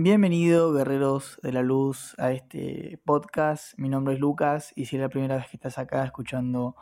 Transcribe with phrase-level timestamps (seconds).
[0.00, 3.76] Bienvenido, guerreros de la luz, a este podcast.
[3.78, 6.76] Mi nombre es Lucas y si es la primera vez que estás acá escuchando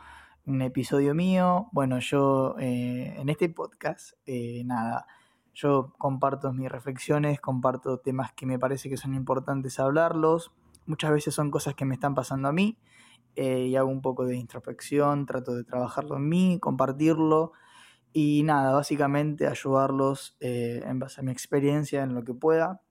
[0.45, 5.07] un episodio mío, bueno, yo eh, en este podcast, eh, nada,
[5.55, 10.53] yo comparto mis reflexiones, comparto temas que me parece que son importantes hablarlos.
[10.85, 12.77] Muchas veces son cosas que me están pasando a mí
[13.35, 17.53] eh, y hago un poco de introspección, trato de trabajarlo en mí, compartirlo
[18.13, 22.83] y nada, básicamente ayudarlos en base a mi experiencia en lo que pueda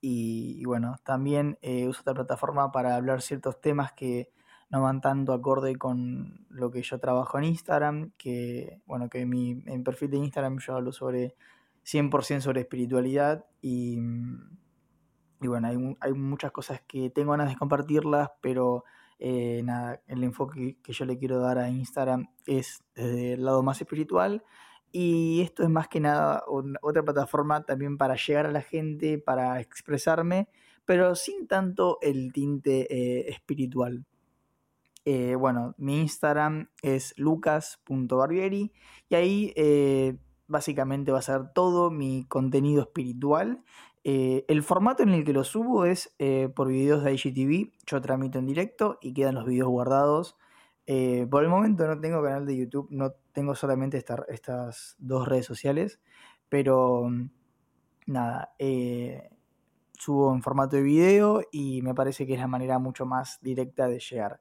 [0.00, 4.30] y, bueno, también eh, uso esta plataforma para hablar ciertos temas que
[4.68, 9.28] no van tanto acorde con lo que yo trabajo en Instagram, que bueno, que en
[9.28, 11.34] mi, en perfil de Instagram yo hablo sobre
[11.84, 13.98] 100% sobre espiritualidad y,
[15.40, 18.84] y bueno, hay, hay, muchas cosas que tengo ganas de compartirlas, pero
[19.18, 23.62] eh, nada, el enfoque que yo le quiero dar a Instagram es desde el lado
[23.62, 24.44] más espiritual
[24.92, 26.44] y esto es más que nada
[26.80, 30.48] otra plataforma también para llegar a la gente, para expresarme,
[30.84, 34.06] pero sin tanto el tinte eh, espiritual.
[35.04, 38.72] Eh, bueno, mi Instagram es lucas.barbieri
[39.08, 40.16] y ahí eh,
[40.48, 43.62] básicamente va a ser todo mi contenido espiritual.
[44.04, 46.14] el formato en el que lo subo es
[46.54, 50.36] por videos de IGTV, yo tramito en directo y quedan los videos guardados.
[51.30, 56.00] por el momento no tengo canal de YouTube, no tengo solamente estas dos redes sociales,
[56.48, 57.30] pero mm,
[58.06, 59.28] nada, eh,
[59.92, 63.88] subo en formato de video y me parece que es la manera mucho más directa
[63.88, 64.40] de llegar.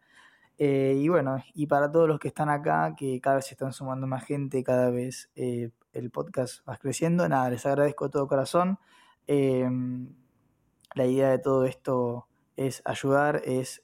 [0.58, 3.73] Eh, y bueno, y para todos los que están acá, que cada vez se están
[3.73, 8.28] sumando más gente, cada vez eh, el podcast va creciendo, nada, les agradezco de todo
[8.30, 8.80] corazón.
[9.28, 13.84] la idea de todo esto es ayudar, es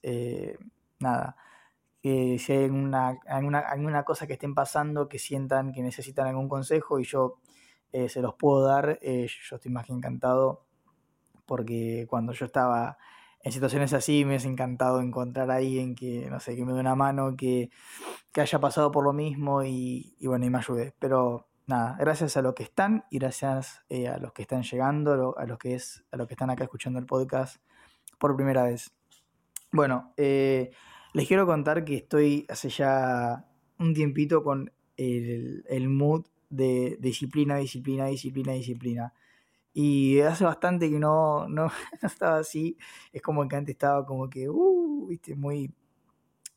[1.00, 1.36] nada
[2.02, 3.20] que si hay alguna,
[3.70, 7.40] alguna, cosa que estén pasando, que sientan que necesitan algún consejo y yo
[7.92, 10.66] eh, se los puedo dar, eh, yo estoy más que encantado
[11.46, 12.98] porque cuando yo estaba
[13.44, 16.80] en situaciones así me ha encantado encontrar a alguien que, no sé, que me dé
[16.80, 17.70] una mano, que,
[18.36, 20.94] haya pasado por lo mismo y, bueno, y me ayude.
[21.00, 25.36] Pero nada, gracias a los que están y gracias eh, a los que están llegando,
[25.38, 27.62] a los que, es, a los que están acá escuchando el podcast
[28.20, 28.94] por primera vez.
[29.72, 30.72] Bueno, eh,
[31.14, 33.46] les quiero contar que estoy hace ya
[33.80, 39.14] un tiempito con el, mood de disciplina, disciplina, disciplina, disciplina.
[39.74, 41.72] Y hace bastante que no, no,
[42.02, 42.78] estaba así.
[43.12, 45.74] Es como que antes estaba como que, uh, viste, muy,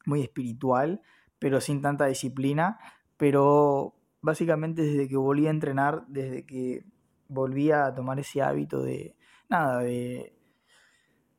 [0.04, 1.00] muy espiritual,
[1.38, 2.78] pero sin tanta disciplina.
[3.16, 6.84] Pero básicamente desde que volví a entrenar, desde que
[7.28, 9.16] volví a tomar ese hábito de,
[9.48, 10.34] nada, de,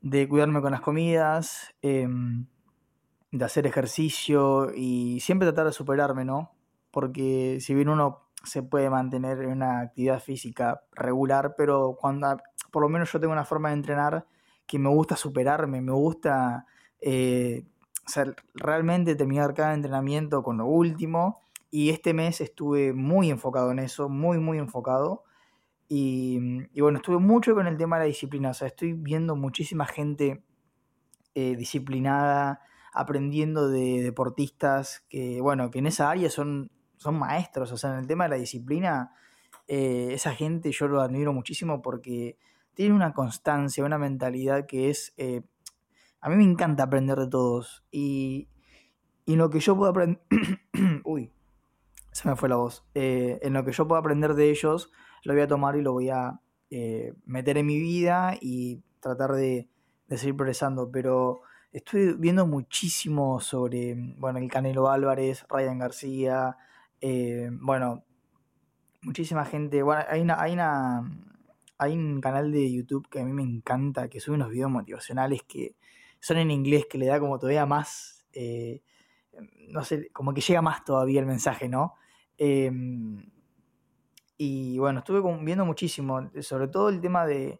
[0.02, 2.48] de cuidarme con las comidas, em,
[3.38, 6.52] de hacer ejercicio y siempre tratar de superarme, ¿no?
[6.92, 12.38] Porque si bien uno se puede mantener en una actividad física regular, pero cuando
[12.72, 14.26] por lo menos yo tengo una forma de entrenar
[14.68, 16.66] que me gusta superarme, me gusta
[17.02, 17.66] eh,
[18.54, 21.42] realmente terminar cada entrenamiento con lo último.
[21.72, 25.24] Y este mes estuve muy enfocado en eso, muy, muy enfocado.
[25.88, 26.40] Y,
[26.80, 28.50] bueno, estuve mucho con el tema de la disciplina.
[28.52, 30.44] O sea, estoy viendo muchísima gente
[31.36, 32.62] eh, disciplinada,
[32.96, 38.00] aprendiendo de deportistas que, bueno, que en esa área son, son maestros, o sea, en
[38.00, 39.12] el tema de la disciplina,
[39.68, 42.38] eh, esa gente yo lo admiro muchísimo porque
[42.74, 45.14] tiene una constancia, una mentalidad que es...
[45.18, 45.42] Eh,
[46.22, 47.84] a mí me encanta aprender de todos.
[47.92, 48.48] Y,
[49.26, 50.22] en lo que yo puedo aprender...
[51.04, 51.32] Uy,
[52.12, 52.86] se me fue la voz.
[52.94, 54.92] Eh, en lo que yo puedo aprender de ellos,
[55.24, 56.40] lo voy a tomar y lo voy a
[57.26, 59.70] meter en mi vida y tratar de,
[60.08, 61.42] de seguir progresando, pero
[61.76, 66.58] estoy viendo muchísimo sobre, bueno, el Canelo Álvarez, Ryan García,
[67.02, 68.06] eh, bueno,
[69.02, 69.84] muchísima gente.
[69.84, 71.12] Bueno, hay una, hay una,
[71.78, 75.44] hay un canal de YouTube que a mí me encanta, que sube unos videos motivacionales
[75.44, 75.76] que
[76.22, 78.82] son en inglés, que le da como todavía más, eh,
[79.68, 81.96] no sé, como que llega más todavía el mensaje, ¿no?
[82.38, 83.30] Em,
[84.38, 87.60] y bueno, estuve viendo muchísimo, sobre todo el tema de,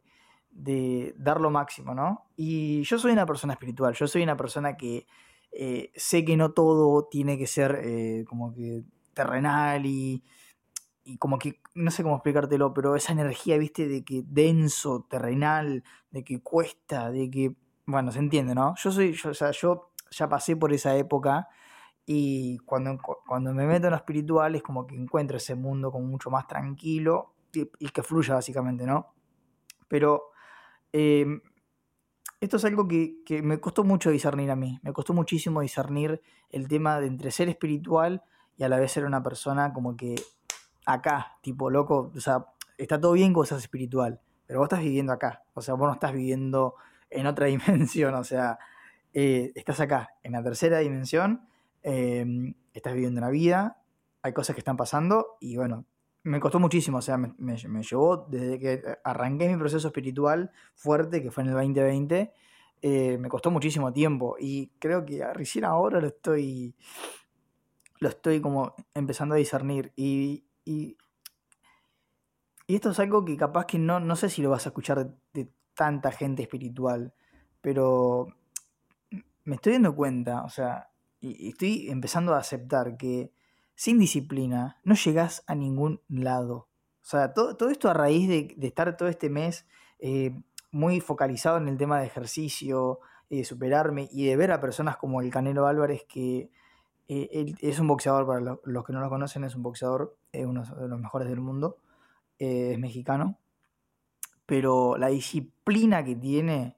[0.56, 2.28] de dar lo máximo, ¿no?
[2.38, 5.06] Y yo soy una persona espiritual, yo soy una persona que
[5.52, 10.24] eh, sé que no todo tiene que ser eh, como que terrenal y,
[11.04, 15.84] y como que, no sé cómo explicártelo, pero esa energía, viste, de que denso, terrenal,
[16.10, 17.56] de que cuesta, de que,
[17.86, 18.76] bueno, se entiende, ¿no?
[18.78, 21.50] Yo soy, yo, o sea, yo ya pasé por esa época
[22.06, 22.98] y cuando,
[23.28, 26.48] cuando me meto en lo espiritual es como que encuentro ese mundo como mucho más
[26.48, 29.14] tranquilo y, y que fluya básicamente, ¿no?
[29.90, 30.32] Pero
[30.98, 31.42] Em,
[32.40, 34.80] esto es algo que, me costó mucho discernir a mí.
[34.82, 38.24] Me costó muchísimo discernir el tema de entre ser espiritual
[38.56, 40.16] y a la vez ser una persona como que
[40.86, 42.14] acá, tipo loco.
[42.16, 42.46] O sea,
[42.78, 45.94] está todo bien con seas espiritual, pero vos estás viviendo acá, o sea, vos no
[45.96, 46.76] estás viviendo
[47.10, 48.58] en otra dimensión, o sea,
[49.14, 51.46] eh, estás acá, en la tercera dimensión,
[51.84, 53.82] em, estás viviendo una vida,
[54.22, 55.84] hay cosas que están pasando y bueno,
[56.26, 61.22] me costó muchísimo, o sea, me, me, llevó desde que arranqué mi proceso espiritual fuerte,
[61.22, 62.34] que fue en el 2020,
[62.82, 64.36] eh, me costó muchísimo tiempo.
[64.40, 66.76] Y creo que recién ahora lo estoy,
[68.00, 69.94] lo estoy como empezando a discernir.
[69.96, 70.98] Y, y,
[72.68, 75.52] esto es algo que capaz que no, no sé si lo vas a escuchar de
[75.76, 77.14] tanta gente espiritual,
[77.62, 78.30] pero
[79.44, 80.90] me estoy dando cuenta, o sea,
[81.20, 83.32] y estoy empezando a aceptar que
[83.76, 86.68] sin disciplina no llegas a ningún lado.
[87.02, 89.68] O sea, todo, esto a raíz de, estar todo este mes
[90.00, 90.42] eh,
[90.72, 93.00] muy focalizado en el tema de ejercicio,
[93.30, 96.50] y de superarme y de ver a personas como el Canelo Álvarez, que
[97.08, 100.46] eh, él es un boxeador, para los, que no lo conocen, es un boxeador, es
[100.46, 101.78] uno de los mejores del mundo,
[102.40, 103.38] eh, es mexicano,
[104.46, 106.78] pero la disciplina que tiene,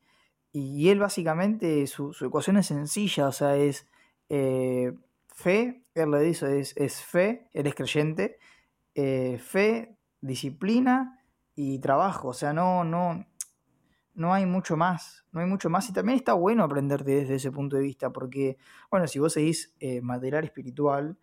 [0.51, 3.87] y él básicamente, su, ecuación es sencilla, o sea, es
[5.37, 8.39] fe, él lo dice, es, es fe, eres creyente,
[8.95, 11.23] eh, fe, disciplina
[11.53, 12.29] y trabajo.
[12.29, 13.23] O sea, no, no,
[14.15, 15.87] no hay mucho más, no hay mucho más.
[15.89, 18.57] Y también está bueno aprenderte desde ese punto de vista, porque,
[18.89, 21.17] bueno, si vos seguís eh, material espiritual,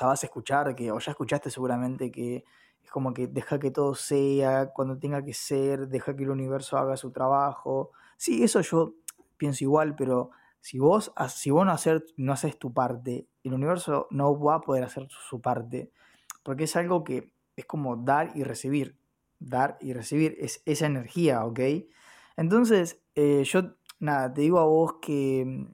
[0.00, 2.44] a escuchar que, o ya escuchaste seguramente que
[2.82, 6.78] es como que deja que todo sea cuando tenga que ser, deja que el universo
[6.78, 7.90] haga su trabajo.
[8.16, 8.94] Sí, eso yo
[9.36, 10.30] pienso igual, pero
[10.60, 14.60] si vos, si vos no, hacer, no haces tu parte, el universo no va a
[14.60, 15.92] poder hacer su parte,
[16.42, 18.98] porque es algo que es como dar y recibir,
[19.38, 21.60] dar y recibir, es esa energía, ¿ok?
[22.36, 25.66] Entonces, eh, yo, nada, te digo a vos que,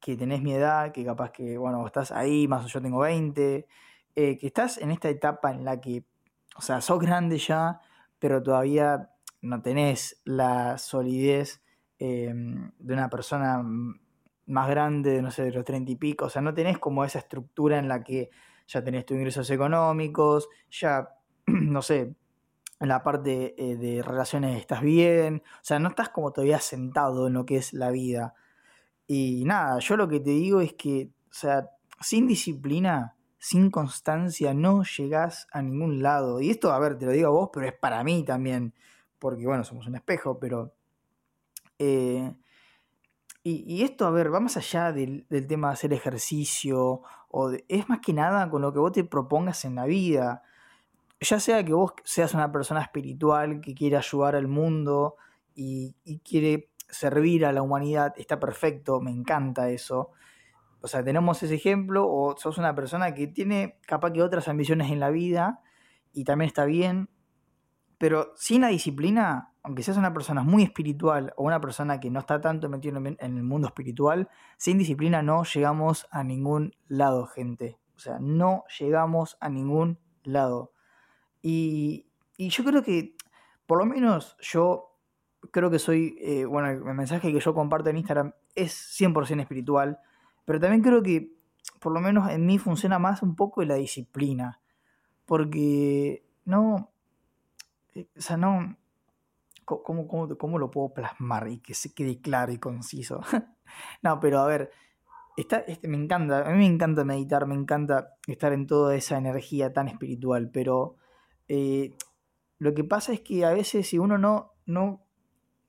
[0.00, 3.66] que tenés mi edad, que capaz que, bueno, estás ahí, más o yo tengo 20,
[4.14, 6.04] eh, que estás en esta etapa en la que,
[6.56, 7.80] o sea, sos grande ya,
[8.18, 9.10] pero todavía
[9.42, 11.62] no tenés la solidez
[11.98, 13.64] Em, de una persona
[14.46, 17.18] más grande, no sé, de los treinta y pico, o sea, no tenés como esa
[17.20, 18.30] estructura en la que
[18.66, 21.08] ya tenés tus ingresos económicos, ya,
[21.46, 22.14] no sé,
[22.80, 27.28] en la parte eh, de relaciones estás bien, o sea, no estás como todavía sentado
[27.28, 28.34] en lo que es la vida.
[29.06, 31.70] Y nada, yo lo que te digo es que, o sea,
[32.00, 36.40] sin disciplina, sin constancia, no llegás a ningún lado.
[36.40, 38.74] Y esto, a ver, te lo digo a vos, pero es para mí también,
[39.18, 40.75] porque bueno, somos un espejo, pero
[41.78, 42.32] eh,
[43.48, 48.00] y, esto, a ver, va más allá del, tema de hacer ejercicio, o es más
[48.00, 50.42] que nada con lo que vos te propongas en la vida.
[51.20, 55.14] Ya sea que vos seas una persona espiritual que quiere ayudar al mundo
[55.54, 55.94] y,
[56.24, 60.10] quiere servir a la humanidad, está perfecto, me encanta eso.
[60.80, 64.90] O sea, tenemos ese ejemplo, o sos una persona que tiene capaz que otras ambiciones
[64.90, 65.62] en la vida
[66.12, 67.10] y también está bien,
[67.98, 72.20] pero sin la disciplina aunque seas una persona muy espiritual o una persona que no
[72.20, 77.76] está tanto metido en el mundo espiritual, sin disciplina no llegamos a ningún lado, gente.
[77.96, 80.70] O sea, no llegamos a ningún lado.
[81.42, 82.06] Y,
[82.38, 83.16] yo creo que,
[83.66, 84.96] por lo menos yo
[85.50, 89.98] creo que soy, eh, bueno, el mensaje que yo comparto en Instagram es 100% espiritual,
[90.44, 91.32] pero también creo que,
[91.80, 94.60] por lo menos en mí funciona más un poco la disciplina.
[95.24, 96.92] Porque no,
[98.16, 98.76] o sea, no,
[99.66, 103.20] ¿Cómo, cómo, lo puedo plasmar y que se quede claro y conciso?
[104.02, 104.70] no, pero a ver,
[105.36, 109.18] está, este, me encanta, a mí me encanta meditar, me encanta estar en toda esa
[109.18, 110.94] energía tan espiritual, pero
[111.48, 111.96] eh,
[112.58, 115.04] lo que pasa es que a veces si uno no, no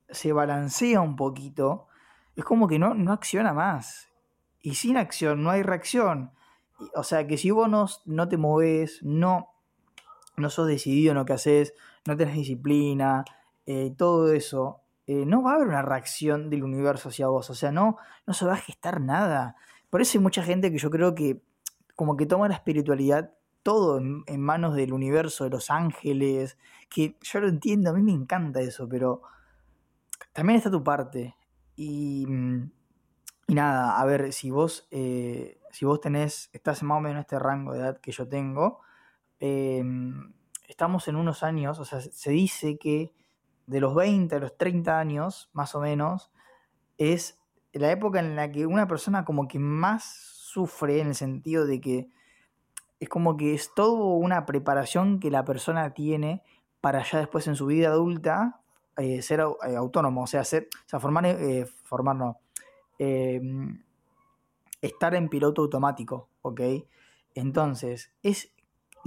[0.10, 1.88] se balancea un poquito,
[2.36, 4.10] es como que no, no acciona más.
[4.62, 6.34] Y sin acción no hay reacción.
[6.94, 9.56] O sea que si vos no, no te moves, no,
[10.36, 11.74] no sos decidido en lo que haces,
[12.08, 13.26] no tenés disciplina,
[13.66, 17.54] eh, todo eso, eh, no va a haber una reacción del universo hacia vos, o
[17.54, 19.56] sea, no, no se va a gestar nada.
[19.90, 21.42] Por eso hay mucha gente que yo creo que
[21.96, 23.34] como que toma la espiritualidad
[23.64, 26.58] todo en, manos del universo, de los ángeles,
[26.90, 29.22] que yo lo entiendo, a mí me encanta eso, pero
[30.32, 31.36] también está tu parte.
[31.76, 32.26] Y,
[33.48, 37.22] y nada, a ver, si vos, eh, si vos tenés, estás más o menos en
[37.22, 38.80] este rango de edad que yo tengo,
[40.68, 43.14] estamos en unos años, o sea, se dice que
[43.66, 46.32] de los 20 a los 30 años, más o menos,
[46.98, 47.40] es
[47.74, 51.82] la época en la que una persona como que más sufre en el sentido de
[51.82, 52.10] que
[53.00, 56.44] es como que es todo una preparación que la persona tiene
[56.82, 58.62] para ya después en su vida adulta
[58.98, 61.26] eh, ser eh, autónomo, o sea, ser, o sea formar,
[63.00, 63.42] eh,
[64.82, 66.62] estar en piloto automático, ¿ok?
[67.36, 68.52] Entonces, es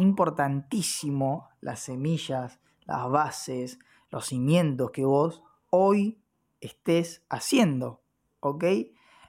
[0.00, 3.78] importantísimo las semillas, las bases,
[4.10, 6.20] los cimientos que vos hoy
[6.60, 8.02] estés haciendo,
[8.40, 8.64] ¿ok?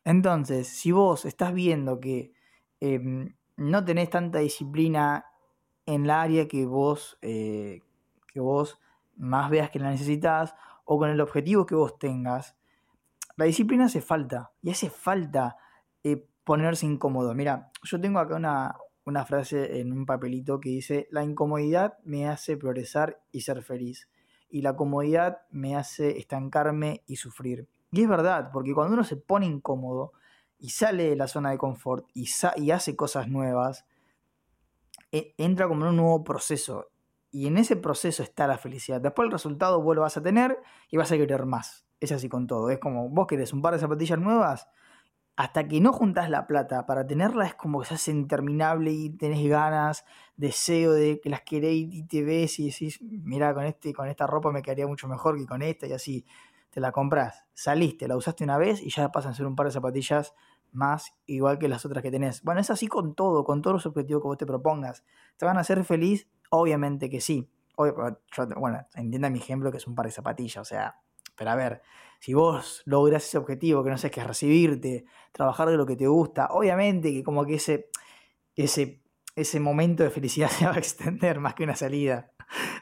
[0.03, 2.33] Entonces, si vos estás viendo que
[2.79, 5.25] em, no tenés tanta disciplina
[5.85, 7.81] en la área que vos, eh,
[8.27, 8.79] que vos
[9.15, 12.55] más veas que la necesitas o con el objetivo que vos tengas,
[13.37, 15.57] la disciplina hace falta y hace falta
[16.03, 17.33] eh, ponerse incómodo.
[17.35, 18.75] Mira, yo tengo acá una,
[19.11, 24.09] una frase en un papelito que dice, la incomodidad me hace progresar y ser feliz
[24.51, 27.67] y la comodidad me hace estancarme y sufrir.
[27.91, 30.11] Y es verdad, porque cuando uno se pone incómodo
[30.59, 33.85] y sale de la zona de confort y, y hace cosas nuevas,
[35.11, 36.89] e, entra como en un nuevo proceso.
[37.31, 38.99] Y en ese proceso está la felicidad.
[38.99, 40.57] Después el resultado vos vas a tener
[40.89, 41.85] y vas a querer más.
[42.01, 42.69] Es así con todo.
[42.69, 44.67] Es como vos querés un par de zapatillas nuevas,
[45.41, 49.09] hasta que no juntas la plata para tenerla es como que se hace interminable y
[49.09, 50.05] tenés ganas,
[50.37, 54.27] deseo de que las queréis y te ves y decís, mira, con, este, con esta
[54.27, 56.27] ropa me quedaría mucho mejor que con esta y así.
[56.69, 59.65] Te la compras, saliste, la usaste una vez y ya pasan a ser un par
[59.65, 60.35] de zapatillas
[60.73, 62.43] más igual que las otras que tenés.
[62.43, 65.03] Bueno, es así con todo, con todos los objetivos que vos te propongas.
[65.37, 66.27] ¿Te van a hacer feliz?
[66.51, 67.49] Obviamente que sí.
[67.75, 71.01] bueno, entienda mi ejemplo que es un par de zapatillas, o sea,
[71.41, 71.81] pero a ver,
[72.19, 75.95] si vos logras ese objetivo, que no sé qué es recibirte, trabajar de lo que
[75.95, 77.89] te gusta, obviamente que como que ese,
[78.55, 79.01] ese,
[79.35, 82.31] ese momento de felicidad se va a extender más que una salida.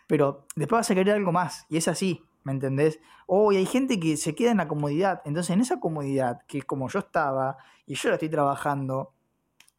[0.07, 2.99] Pero después vas a querer algo más, y es así, ¿me entendés?
[3.27, 6.61] Oh, y hay gente que se queda en la comodidad, entonces en esa comodidad, que
[6.63, 9.13] como yo estaba, y yo la estoy trabajando,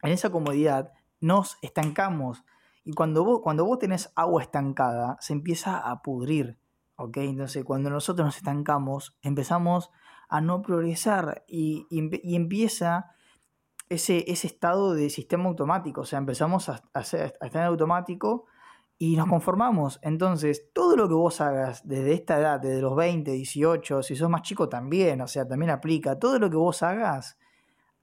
[0.01, 2.43] en esa comodidad nos estancamos.
[2.83, 6.57] Y cuando vos, cuando vos tenés agua estancada, se empieza a pudrir.
[7.13, 9.91] Entonces, cuando nosotros nos estancamos, empezamos
[10.29, 13.11] a no progresar y, empieza
[13.89, 18.45] ese, ese, estado de sistema automático, o sea, empezamos a, estar en automático
[18.97, 19.99] y nos conformamos.
[20.03, 24.29] Entonces, todo lo que vos hagas desde esta edad, desde los 20, 18, si sos
[24.29, 27.37] más chico también, o sea, también aplica, todo lo que vos hagas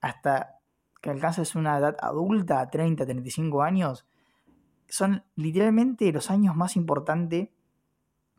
[0.01, 0.59] hasta
[1.01, 4.07] que alcances una edad adulta, 30, 35 años,
[4.89, 7.49] son literalmente los años más importantes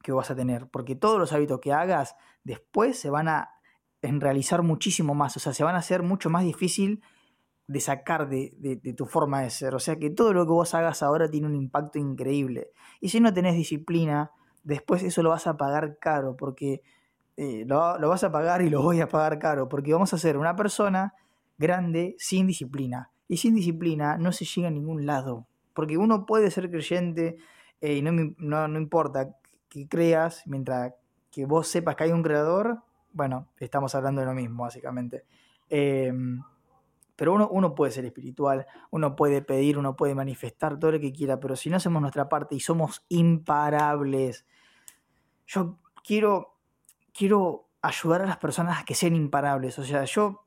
[0.03, 3.49] que vas a tener, porque todos los hábitos que hagas después se van a
[4.01, 7.01] realizar muchísimo más, o sea, se van a hacer mucho más difícil
[7.67, 11.03] de sacar de, tu forma de ser, o sea que todo lo que vos hagas
[11.03, 12.71] ahora tiene un impacto increíble.
[12.99, 14.31] Y si no tenés disciplina,
[14.63, 16.81] después eso lo vas a pagar caro, porque
[17.37, 20.17] eh, lo, lo vas a pagar y lo voy a pagar caro, porque vamos a
[20.17, 21.13] ser una persona
[21.57, 23.11] grande sin disciplina.
[23.27, 27.37] Y sin disciplina no se llega a ningún lado, porque uno puede ser creyente
[27.81, 29.35] eh, y no, no, no importa
[29.69, 30.93] que creas, mientras
[31.31, 32.81] que vos sepas que hay un creador,
[33.13, 35.25] bueno, estamos hablando de lo mismo, básicamente.
[35.69, 36.41] Em,
[37.15, 41.11] pero uno, uno puede ser espiritual, uno puede pedir, uno puede manifestar todo lo que
[41.11, 44.45] quiera, pero si no hacemos nuestra parte y somos imparables,
[45.45, 46.57] yo quiero,
[47.13, 49.77] quiero ayudar a las personas a que sean imparables.
[49.79, 50.45] O sea, yo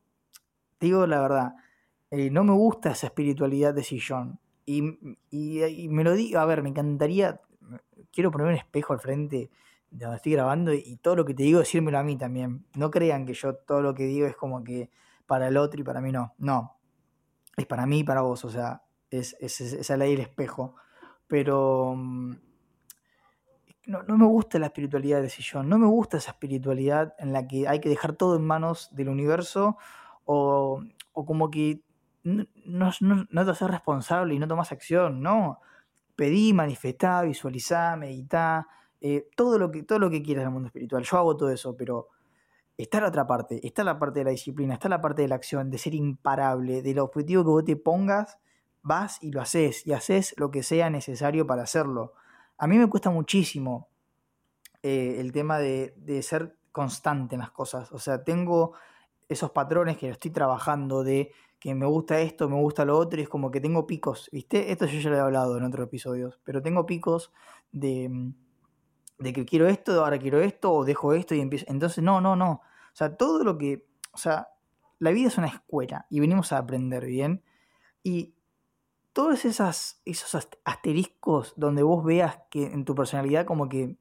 [0.80, 1.54] digo la verdad,
[2.10, 4.38] eh, no me gusta esa espiritualidad de sillón.
[4.64, 4.98] Y,
[5.30, 7.40] y, me lo digo, a ver, me encantaría
[8.12, 9.50] quiero poner un espejo al frente
[9.90, 12.64] de donde estoy grabando y todo lo que te digo decírmelo a mí también.
[12.74, 14.90] No crean que yo todo lo que digo es como que
[15.26, 16.34] para el otro y para mí no.
[16.38, 16.78] No.
[17.56, 18.44] Es para mí y para vos.
[18.44, 20.74] O sea, es, es, esa ley del espejo.
[21.26, 22.32] Pero mm,
[23.86, 25.68] no, me gusta la espiritualidad de sillón.
[25.68, 29.10] No me gusta esa espiritualidad en la que hay que dejar todo en manos del
[29.10, 29.76] universo
[30.24, 31.82] o, o como que
[32.22, 32.46] no,
[33.00, 35.20] no, te haces responsable y no tomas acción.
[35.20, 35.60] No
[36.22, 38.68] pedí, manifestá, visualizá, meditá,
[39.00, 41.02] eh, todo, lo que, todo lo que quieras en el mundo espiritual.
[41.02, 42.10] Yo hago todo eso, pero
[42.78, 45.34] está la otra parte, está la parte de la disciplina, está la parte de la
[45.34, 48.38] acción, de ser imparable, del objetivo que vos te pongas,
[48.82, 52.12] vas y lo haces, y haces lo que sea necesario para hacerlo.
[52.56, 53.88] A mí me cuesta muchísimo
[54.80, 57.90] eh, el tema de, de ser constante en las cosas.
[57.90, 58.74] O sea, tengo
[59.28, 63.22] esos patrones que estoy trabajando de que me gusta esto, me gusta lo otro, y
[63.22, 64.72] es como que tengo picos, ¿viste?
[64.72, 67.32] Esto yo ya lo he hablado en otros episodios, pero tengo picos
[67.70, 68.34] de, mm,
[69.20, 71.66] de que quiero esto, ahora quiero esto, o dejo esto y empiezo.
[71.68, 72.50] Entonces, no, no, no.
[72.50, 73.86] O sea, todo lo que.
[74.12, 74.48] O sea,
[74.98, 77.44] la vida es una escuela y venimos a aprender bien.
[78.02, 78.34] Y
[79.12, 83.98] todos esas, esos asteriscos donde vos veas que en tu personalidad como que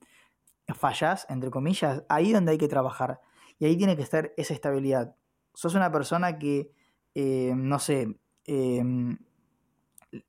[0.73, 3.21] fallas, entre comillas, ahí donde hay que trabajar.
[3.59, 5.15] Y ahí tiene que estar esa estabilidad.
[5.53, 6.71] Sos una persona que
[7.15, 9.17] eh, no sé, em,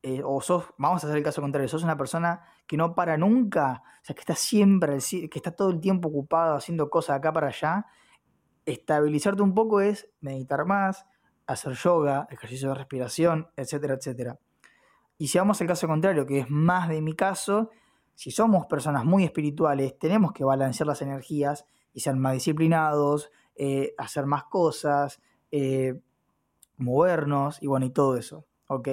[0.02, 3.16] eh, o sos, vamos a hacer el caso contrario, sos una persona que no para
[3.16, 7.32] nunca, o sea, que está siempre, que está todo el tiempo ocupado haciendo cosas acá
[7.32, 7.86] para allá,
[8.64, 11.06] estabilizarte un poco es meditar más,
[11.46, 14.38] hacer yoga, ejercicio de respiración, etcétera, etcétera.
[15.18, 17.70] Y si vamos al caso contrario, que es más de mi caso,
[18.14, 23.94] si somos personas muy espirituales, tenemos que balancear las energías y ser más disciplinados, eh,
[23.98, 25.20] hacer más cosas,
[25.50, 26.00] eh,
[26.82, 28.88] movernos y bueno, y todo eso, ¿ok?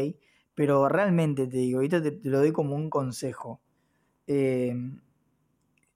[0.55, 3.61] Pero realmente te digo, ahorita te, lo doy como un consejo.
[4.27, 4.75] Eh,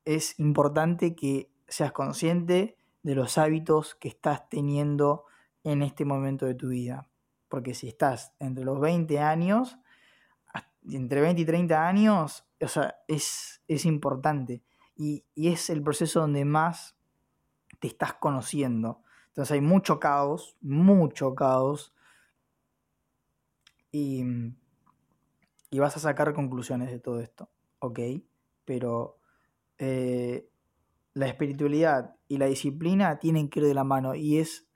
[0.05, 5.25] es importante que seas consciente de los hábitos que estás teniendo
[5.63, 7.09] en este momento de tu vida.
[7.49, 9.77] Porque si estás entre los 20 años,
[10.89, 14.63] entre 20 y 30 años, o sea, es, es importante.
[14.95, 16.95] Y, y, es el proceso donde más
[17.79, 19.02] te estás conociendo.
[19.33, 21.91] Entonces hay mucho caos, mucho caos.
[23.91, 24.23] Y,
[25.71, 27.49] y vas a sacar conclusiones de todo esto,
[27.79, 27.99] ¿ok?
[28.63, 29.17] Pero
[29.79, 30.47] eh,
[31.15, 34.67] la espiritualidad y la disciplina tienen que ir de la mano y es,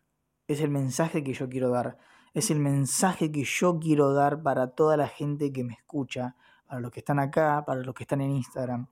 [0.47, 1.99] es el mensaje que yo quiero dar.
[2.33, 6.35] Es el mensaje que yo quiero dar para toda la gente que me escucha,
[6.67, 8.87] para los que están acá, para los que están en Instagram.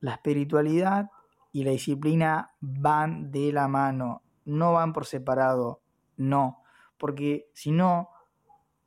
[0.00, 1.10] La espiritualidad
[1.52, 5.82] y la disciplina van de la mano, no van por separado,
[6.16, 6.62] no,
[6.98, 8.10] porque si no,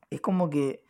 [0.10, 0.84] es como que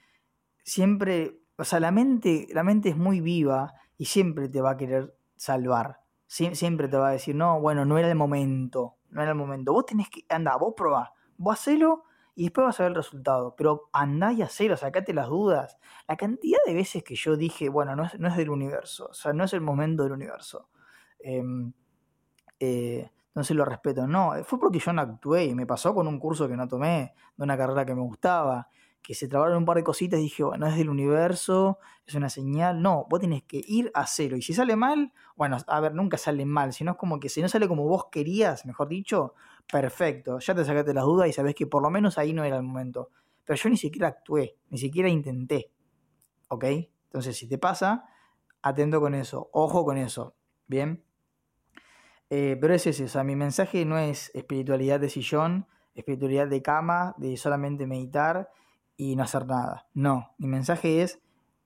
[0.63, 4.77] siempre, o sea, la mente, la mente es muy viva y siempre te va a
[4.77, 6.01] querer salvar.
[6.27, 9.71] siempre te va a decir, no, bueno, no era el momento, no era el momento.
[9.73, 12.03] Vos tenés que, anda, vos probá, vos hacelo
[12.35, 13.55] y después vas a ver el resultado.
[13.55, 15.77] Pero andá y hacelo, sacate las dudas.
[16.07, 19.13] La cantidad de veces que yo dije, bueno, no es, no es del universo, o
[19.13, 20.69] sea, no es el momento del universo.
[21.19, 21.73] Em,
[22.59, 24.07] eh, entonces lo respeto.
[24.07, 27.13] No, fue porque yo no actué y me pasó con un curso que no tomé,
[27.35, 28.69] de una carrera que me gustaba
[29.03, 32.29] que se trabaron un par de cositas y dije, bueno, es del universo, es una
[32.29, 32.81] señal.
[32.81, 34.37] No, vos tenés que ir a cero.
[34.37, 37.41] Y si sale mal, bueno, a ver, nunca sale mal, sino es como que si
[37.41, 39.35] no sale como vos querías, mejor dicho,
[39.69, 40.39] perfecto.
[40.39, 42.63] Ya te sacaste las dudas y sabés que por lo menos ahí no era el
[42.63, 43.09] momento.
[43.43, 45.69] Pero yo ni siquiera actué, ni siquiera intenté.
[46.47, 46.63] ¿Ok?
[46.63, 48.05] Entonces, si te pasa,
[48.61, 50.37] atento con eso, ojo con eso.
[50.65, 51.03] Bien.
[52.29, 56.61] Eh, pero es ese, o sea, mi mensaje no es espiritualidad de sillón, espiritualidad de
[56.61, 58.49] cama, de solamente meditar
[58.97, 59.87] y no hacer nada.
[59.93, 61.19] No, mi mensaje es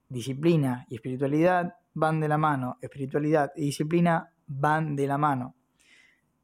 [0.08, 2.78] disciplina y espiritualidad van de la mano.
[2.80, 5.54] Espiritualidad y disciplina van de la mano.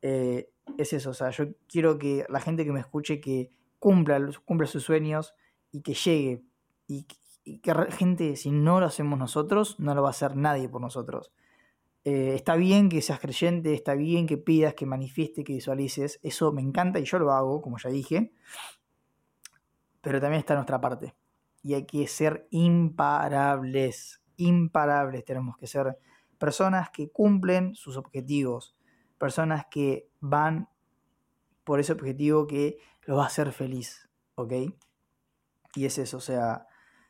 [0.03, 4.21] Eh, es eso, o sea, yo quiero que la gente que me escuche que cumpla,
[4.45, 5.35] cumpla sus sueños
[5.71, 6.45] y que llegue.
[6.87, 7.07] Y,
[7.61, 11.31] que gente, si no lo hacemos nosotros, no lo va a hacer nadie por nosotros.
[12.05, 16.21] Eh, está bien que seas creyente, está bien que pidas, que manifiestes, que visualices.
[16.23, 18.33] Eso me encanta y yo lo hago, como ya dije
[20.05, 21.17] pero también está nuestra parte.
[21.63, 25.99] Y hay que ser imparables, imparables tenemos que ser
[26.39, 28.77] personas que cumplen sus objetivos,
[29.19, 30.69] personas que van
[31.65, 34.53] por ese objetivo que los va a hacer feliz, ¿ok?
[35.75, 36.67] Y es eso, o sea,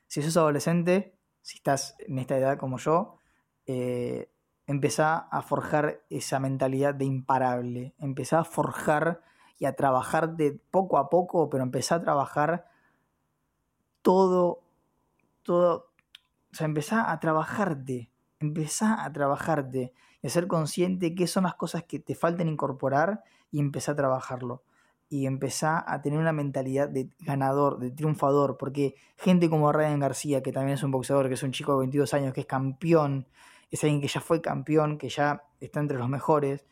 [0.06, 3.18] si sos adolescente, si estás en esta edad como yo,
[3.66, 4.30] eh,
[4.66, 9.22] empezá a forjar esa mentalidad de imparable, empezá a forjar
[9.58, 12.66] y a trabajar de poco a poco, pero empezá a trabajar
[14.02, 14.62] todo,
[15.42, 15.90] todo,
[16.52, 21.54] o sea, empezá a trabajarte, empezá a trabajarte y a ser consciente qué son las
[21.54, 24.62] cosas que te faltan incorporar y empezá a trabajarlo.
[25.10, 30.42] Y empezá a tener una mentalidad de ganador, de triunfador, porque gente como Ryan García,
[30.42, 33.28] que también es un boxeador, que es un chico de 22 años, que es campeón,
[33.74, 36.64] es alguien que ya fue campeón, que ya está entre los mejores.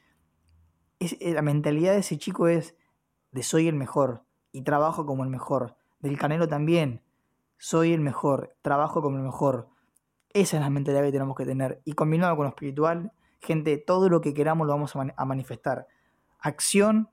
[1.01, 2.77] Es, eh, la mentalidad de ese chico es
[3.33, 5.77] de soy el mejor y trabajo como el mejor.
[5.99, 7.03] Del Canelo también,
[7.59, 9.69] soy el mejor, trabajo como el mejor.
[10.33, 11.83] Esa es la mentalidad que tenemos que tener.
[11.85, 15.89] Y combinado con lo espiritual, gente, todo lo que queramos lo vamos a, manifestar.
[16.39, 17.11] Acción,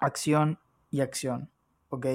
[0.00, 0.58] acción
[0.90, 1.50] y acción.
[1.88, 2.06] ¿Ok?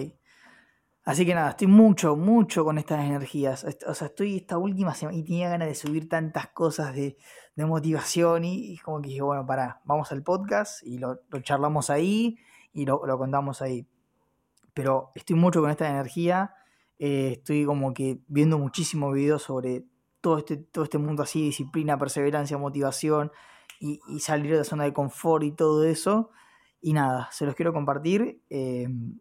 [1.09, 3.65] Así que nada, estoy mucho, mucho con estas energías.
[3.87, 7.17] O sea, estoy esta última semana y tenía ganas de subir tantas cosas de,
[7.57, 12.37] motivación y, como que dije, bueno, pará, vamos al podcast y lo, charlamos ahí
[12.73, 13.87] y lo, contamos ahí.
[14.75, 16.53] Pero estoy mucho con esta energía
[16.99, 19.85] eh, estoy como que viendo muchísimos videos sobre
[20.21, 23.31] todo este, todo este mundo así, disciplina, perseverancia, motivación
[23.79, 26.29] y, salir de la zona de confort y todo eso.
[26.81, 28.43] Y nada, se los quiero compartir.
[28.51, 29.17] Em,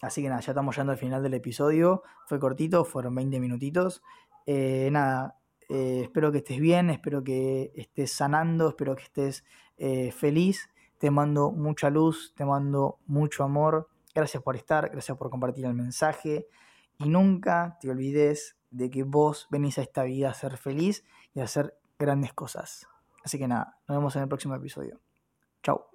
[0.00, 2.02] así que nada, ya estamos llegando al final del episodio.
[2.26, 4.02] Fue cortito, fueron 20 minutitos.
[4.46, 5.36] Eh, nada,
[5.68, 9.44] eh, espero que estés bien, espero que estés sanando, espero que estés
[10.14, 10.68] feliz.
[10.98, 13.88] Te mando mucha luz, te mando mucho amor.
[14.14, 16.46] Gracias por estar, gracias por compartir el mensaje.
[16.98, 21.40] Y nunca te olvides de que vos venís a esta vida a ser feliz y
[21.40, 22.86] a hacer grandes cosas.
[23.24, 25.00] Así que nada, nos vemos en el próximo episodio.
[25.62, 25.89] Chao.